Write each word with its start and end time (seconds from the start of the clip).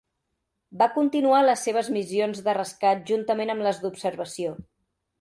Va 0.79 0.87
continuar 0.95 1.41
les 1.43 1.67
seves 1.69 1.91
missions 1.99 2.43
de 2.49 2.57
rescat 2.61 3.07
juntament 3.13 3.57
amb 3.57 3.71
les 3.71 3.85
d'observació. 3.87 4.61